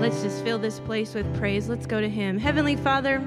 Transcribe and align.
let's 0.00 0.22
just 0.22 0.44
fill 0.44 0.58
this 0.58 0.78
place 0.80 1.12
with 1.12 1.36
praise. 1.38 1.68
Let's 1.68 1.86
go 1.86 2.00
to 2.00 2.08
Him. 2.08 2.38
Heavenly 2.38 2.76
Father, 2.76 3.20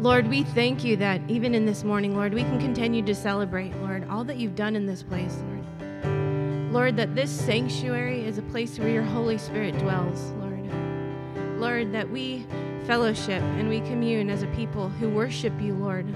Lord, 0.00 0.26
we 0.26 0.42
thank 0.42 0.82
you 0.82 0.96
that 0.96 1.20
even 1.28 1.54
in 1.54 1.64
this 1.64 1.84
morning, 1.84 2.16
Lord, 2.16 2.34
we 2.34 2.42
can 2.42 2.58
continue 2.58 3.02
to 3.02 3.14
celebrate, 3.14 3.74
Lord, 3.76 4.08
all 4.10 4.24
that 4.24 4.36
you've 4.36 4.56
done 4.56 4.74
in 4.74 4.86
this 4.86 5.02
place, 5.02 5.36
Lord. 5.46 6.72
Lord, 6.72 6.96
that 6.96 7.14
this 7.14 7.30
sanctuary 7.30 8.26
is 8.26 8.38
a 8.38 8.42
place 8.42 8.78
where 8.78 8.88
your 8.88 9.04
Holy 9.04 9.38
Spirit 9.38 9.78
dwells, 9.78 10.32
Lord. 10.32 11.60
Lord, 11.60 11.92
that 11.92 12.10
we 12.10 12.44
fellowship 12.86 13.42
and 13.42 13.68
we 13.68 13.80
commune 13.80 14.30
as 14.30 14.42
a 14.42 14.48
people 14.48 14.88
who 14.88 15.08
worship 15.08 15.52
you, 15.60 15.74
Lord. 15.74 16.06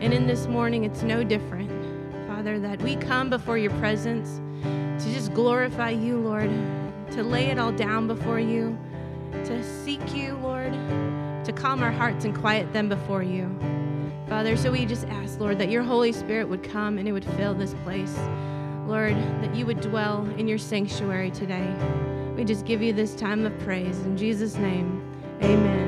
And 0.00 0.14
in 0.14 0.28
this 0.28 0.46
morning, 0.46 0.84
it's 0.84 1.02
no 1.02 1.24
different, 1.24 1.70
Father, 2.28 2.60
that 2.60 2.80
we 2.82 2.94
come 2.96 3.30
before 3.30 3.58
your 3.58 3.72
presence 3.72 4.40
to 5.02 5.12
just 5.12 5.34
glorify 5.34 5.90
you, 5.90 6.18
Lord, 6.18 6.50
to 7.12 7.22
lay 7.22 7.46
it 7.46 7.58
all 7.58 7.72
down 7.72 8.06
before 8.06 8.40
you, 8.40 8.78
to 9.44 9.62
seek 9.62 10.14
you, 10.14 10.34
Lord 10.42 10.74
to 11.48 11.52
calm 11.54 11.82
our 11.82 11.90
hearts 11.90 12.26
and 12.26 12.36
quiet 12.36 12.70
them 12.74 12.90
before 12.90 13.22
you. 13.22 13.48
Father, 14.28 14.54
so 14.54 14.70
we 14.70 14.84
just 14.84 15.06
ask, 15.06 15.40
Lord, 15.40 15.58
that 15.58 15.70
your 15.70 15.82
Holy 15.82 16.12
Spirit 16.12 16.46
would 16.46 16.62
come 16.62 16.98
and 16.98 17.08
it 17.08 17.12
would 17.12 17.24
fill 17.24 17.54
this 17.54 17.72
place. 17.84 18.18
Lord, 18.86 19.14
that 19.14 19.54
you 19.54 19.64
would 19.64 19.80
dwell 19.80 20.28
in 20.36 20.46
your 20.46 20.58
sanctuary 20.58 21.30
today. 21.30 21.66
We 22.36 22.44
just 22.44 22.66
give 22.66 22.82
you 22.82 22.92
this 22.92 23.14
time 23.14 23.46
of 23.46 23.58
praise. 23.60 23.98
In 24.00 24.14
Jesus' 24.14 24.56
name, 24.56 25.02
amen. 25.42 25.87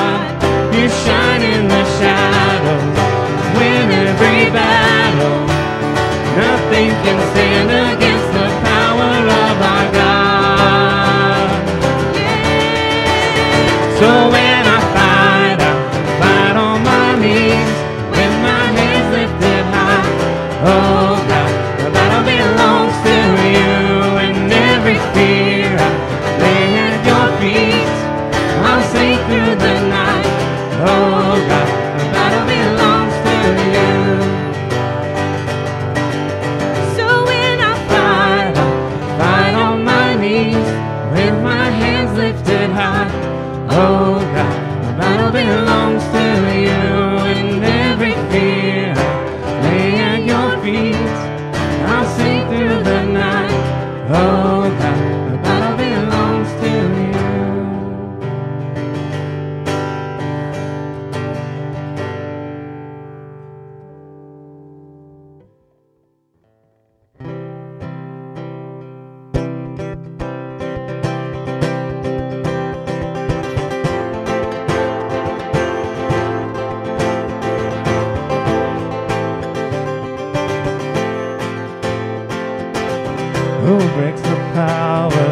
who 83.63 83.77
breaks 83.93 84.21
the 84.21 84.35
power 84.57 85.31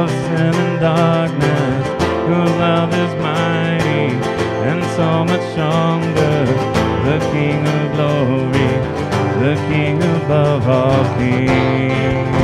of 0.00 0.08
sin 0.10 0.54
and 0.54 0.80
darkness, 0.80 1.86
whose 2.28 2.54
love 2.64 2.92
is 2.94 3.12
mighty 3.20 4.06
and 4.68 4.80
so 4.96 5.24
much 5.24 5.44
stronger, 5.52 6.38
the 7.08 7.18
King 7.32 7.60
of 7.76 7.84
glory, 7.94 8.72
the 9.42 9.54
King 9.68 9.96
above 10.16 10.68
all 10.68 11.04
kings. 11.18 12.38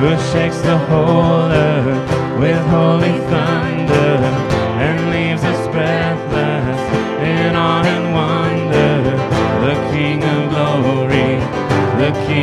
Who 0.00 0.10
shakes 0.32 0.60
the 0.60 0.76
whole 0.76 1.50
earth 1.50 2.38
with 2.38 2.60
holy 2.66 3.18
thunder 3.30 3.45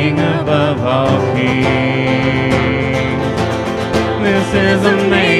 King 0.04 0.20
above 0.20 0.84
all 0.84 1.18
kings. 1.34 1.64
This 4.22 4.48
is 4.52 4.84
amazing 4.84 5.33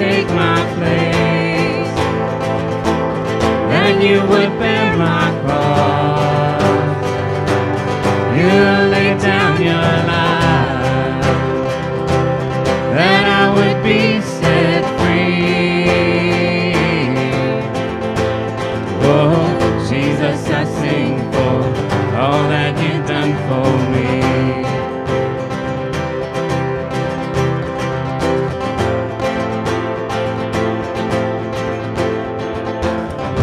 take 0.00 0.28
my 0.28 0.56
place. 0.76 1.92
That 3.70 4.02
you 4.02 4.24
would 4.30 4.49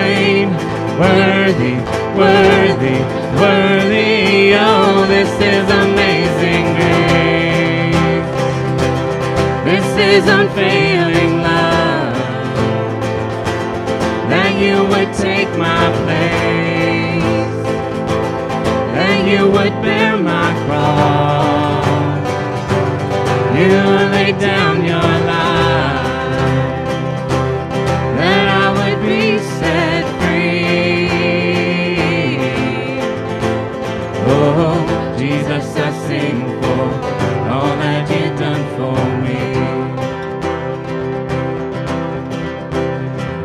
slain. 0.00 0.48
Worthy, 1.00 1.76
worthy, 2.20 2.98
worthy. 3.40 4.54
Oh, 4.54 5.06
this 5.08 5.32
is 5.52 5.66
amazing 5.84 6.66
grace. 6.76 8.28
This 9.68 9.88
is 10.08 10.28
unfailing 10.28 10.69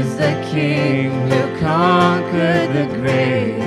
Is 0.00 0.16
the 0.16 0.32
King 0.50 1.10
who 1.28 1.60
conquered 1.60 2.72
the 2.72 2.86
grave. 2.96 3.58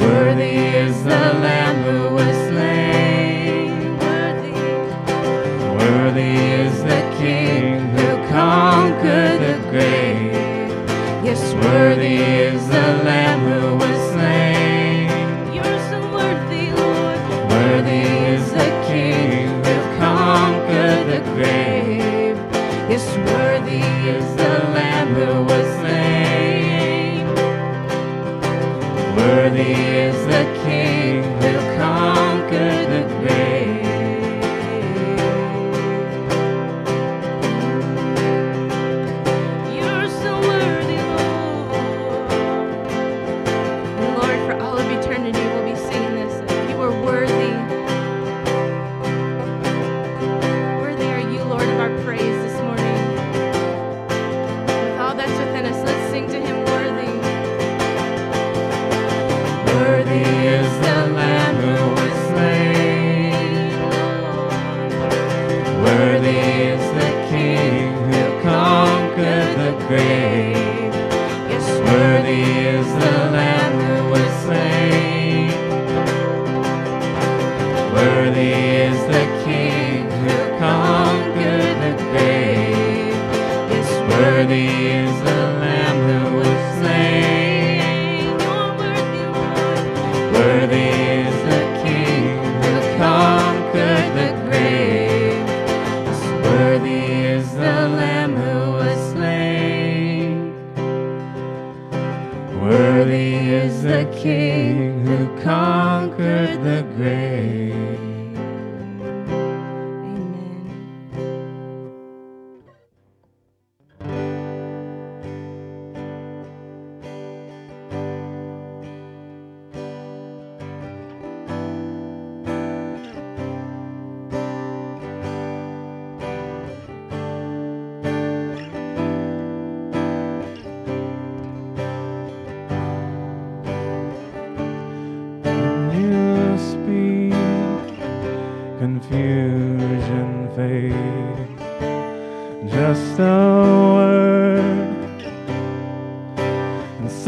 Worthy 0.00 0.58
is 0.84 1.02
the 1.02 1.24
Lamb 1.42 1.57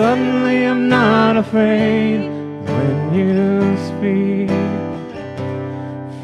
Suddenly 0.01 0.65
I'm 0.65 0.89
not 0.89 1.37
afraid 1.37 2.21
when 2.75 3.15
you 3.15 3.77
speak. 3.89 4.49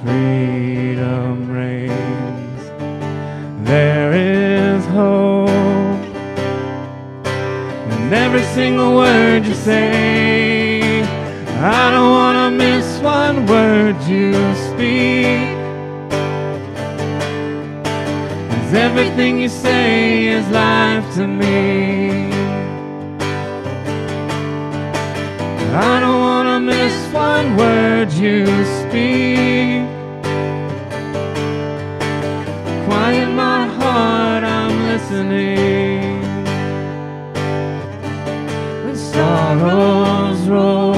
Freedom 0.01 1.53
reigns. 1.53 2.63
There 3.69 4.13
is 4.15 4.83
hope. 4.87 5.51
And 7.93 8.15
every 8.15 8.45
single 8.55 8.95
word 8.95 9.45
you 9.45 9.53
say, 9.53 11.03
I 11.61 11.91
don't 11.91 12.13
want 12.19 12.37
to 12.45 12.51
miss 12.65 12.99
one 13.01 13.45
word 13.45 13.97
you 14.05 14.33
speak. 14.71 15.45
Cause 18.51 18.73
everything 18.73 19.39
you 19.39 19.51
say 19.51 20.29
is 20.29 20.49
life 20.49 21.15
to 21.17 21.27
me. 21.27 21.96
you 28.19 28.47
speak. 28.65 29.85
Quiet 32.87 33.31
my 33.31 33.67
heart, 33.67 34.43
I'm 34.45 34.87
listening. 34.87 36.23
When 38.85 38.97
sorrows 38.97 40.49
roll 40.49 40.95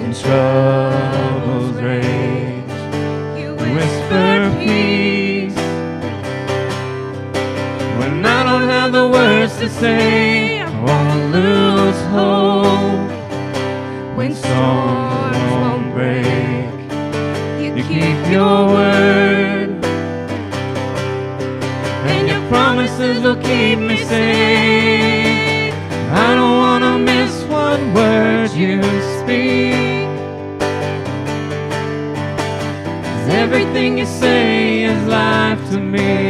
and 0.00 0.16
troubles 0.16 1.76
rage, 1.80 2.70
you 3.38 3.54
whisper 3.54 4.50
peace. 4.58 5.54
When 7.98 8.26
I 8.26 8.42
don't 8.42 8.68
have 8.68 8.92
the 8.92 9.08
words 9.08 9.56
to 9.58 9.68
say. 9.68 10.29
Everything 33.72 33.98
you 33.98 34.06
say 34.06 34.82
is 34.82 35.06
life 35.06 35.70
to 35.70 35.78
me. 35.78 36.29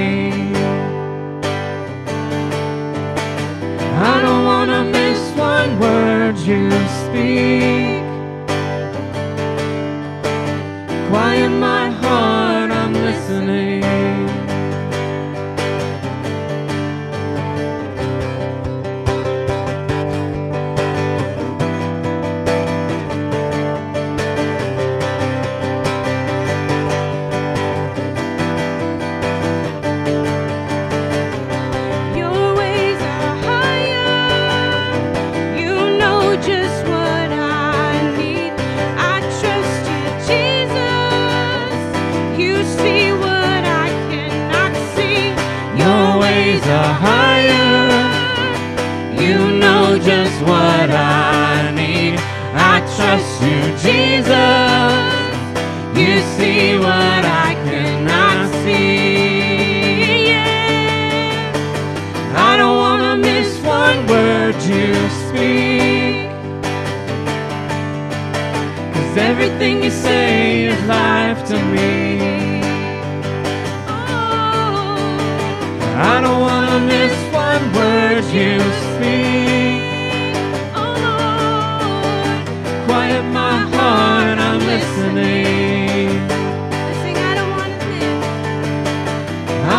everything 69.29 69.83
you 69.85 69.91
say 69.91 70.65
is 70.65 70.81
life 70.87 71.47
to 71.49 71.57
me. 71.75 72.61
I 76.13 76.21
don't 76.25 76.41
want 76.41 76.65
to 76.71 76.79
miss 76.93 77.15
one 77.47 77.65
word 77.79 78.25
you 78.39 78.59
speak. 78.85 79.83
Quiet 82.87 83.25
my 83.41 83.57
heart, 83.75 84.39
I'm 84.49 84.61
listening. 84.73 86.09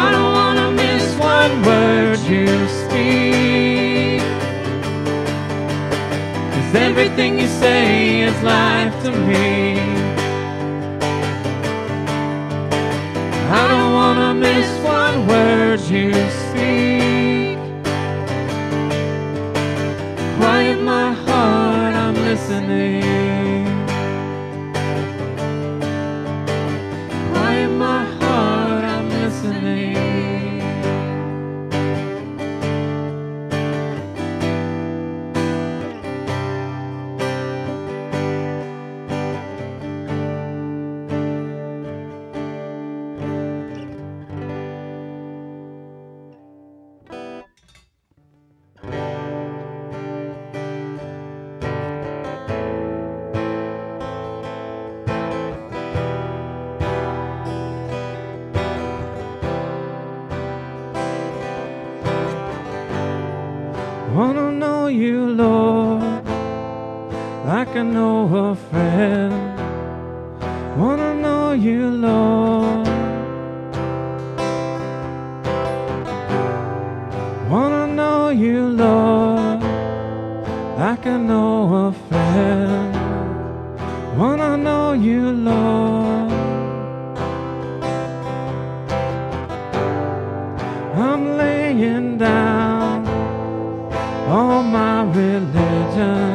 I 0.02 0.06
don't 0.16 0.34
want 0.40 0.58
to 0.64 0.68
miss 0.82 1.06
one 1.18 1.54
word. 1.64 2.01
Everything 6.92 7.40
you 7.40 7.48
say 7.48 8.20
is 8.24 8.44
life 8.44 8.94
to 9.04 9.12
me. 9.12 9.91
You, 64.92 65.28
Lord, 65.28 66.02
like 67.46 67.70
I 67.76 67.84
know 67.84 68.50
a 68.50 68.56
friend. 68.56 69.34
Wanna 70.78 71.14
know 71.16 71.54
you, 71.54 71.90
Lord. 71.92 72.88
Wanna 77.50 77.88
know 77.88 78.30
you, 78.30 78.68
Lord, 78.68 79.62
like 80.78 81.08
I 81.08 81.18
know 81.18 81.88
a 81.88 81.92
friend. 82.10 82.96
Wanna 84.18 84.58
know 84.58 84.94
you, 84.94 85.32
Lord. 85.32 86.32
I'm 90.96 91.38
laying 91.38 92.18
down 92.18 92.41
religion. 96.02 96.31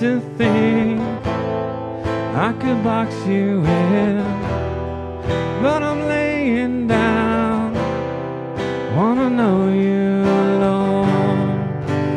To 0.00 0.18
think 0.38 0.98
I 2.34 2.54
could 2.58 2.82
box 2.82 3.14
you 3.26 3.62
in, 3.66 4.24
but 5.60 5.82
I'm 5.82 6.08
laying 6.08 6.88
down. 6.88 7.74
Wanna 8.96 9.28
know 9.28 9.68
you, 9.68 10.22
alone. 10.46 11.50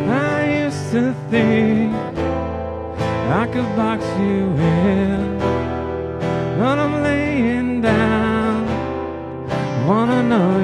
I 0.10 0.63
used 0.63 0.91
to 0.91 1.13
think 1.30 1.93
I 3.41 3.46
could 3.52 3.69
box 3.76 4.02
you 4.17 4.43
in, 4.88 5.39
but 6.58 6.80
I'm 6.80 7.04
laying 7.04 7.82
down. 7.82 8.65
Wanna 9.86 10.24
know 10.24 10.62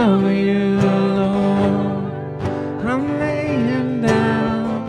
Know 0.00 0.28
you, 0.30 0.80
Lord. 0.80 2.04
I'm 2.86 3.04
laying 3.20 4.00
down 4.00 4.88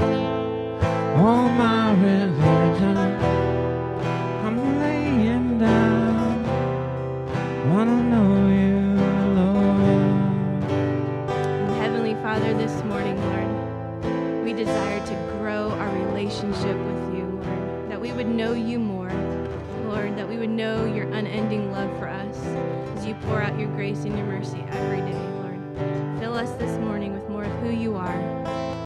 all 1.17 1.49
my 1.49 1.91
religion. 1.91 2.97
I'm 4.45 4.57
laying 4.79 5.59
down. 5.59 6.43
Wanna 7.69 8.01
know 8.03 8.33
you, 8.61 8.77
Lord. 9.35 10.63
Heavenly 11.81 12.15
Father, 12.23 12.53
this 12.53 12.83
morning, 12.85 13.17
Lord, 13.27 13.49
we 14.45 14.53
desire 14.53 15.05
to 15.07 15.15
grow 15.37 15.71
our 15.71 15.89
relationship 16.05 16.77
with 16.77 17.15
you, 17.15 17.25
Lord, 17.43 17.89
that 17.89 17.99
we 17.99 18.13
would 18.13 18.27
know 18.27 18.53
you 18.53 18.79
more, 18.79 19.11
Lord, 19.89 20.15
that 20.15 20.29
we 20.29 20.37
would 20.37 20.49
know 20.49 20.85
unending 21.25 21.71
love 21.71 21.95
for 21.99 22.07
us 22.07 22.35
as 22.97 23.05
you 23.05 23.13
pour 23.25 23.43
out 23.43 23.59
your 23.59 23.69
grace 23.69 24.05
and 24.05 24.17
your 24.17 24.25
mercy 24.25 24.65
every 24.71 25.01
day, 25.01 25.19
Lord. 25.43 26.19
Fill 26.19 26.33
us 26.33 26.51
this 26.53 26.79
morning 26.79 27.13
with 27.13 27.29
more 27.29 27.43
of 27.43 27.51
who 27.59 27.69
you 27.69 27.95
are. 27.95 28.60